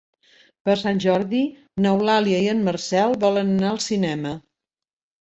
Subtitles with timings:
[0.69, 1.43] Per Sant Jordi
[1.87, 4.37] n'Eulàlia i en Marcel volen anar al cinema.